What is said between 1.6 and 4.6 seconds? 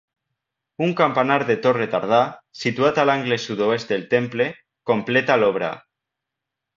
torre tardà, situat a l'angle sud-oest del temple,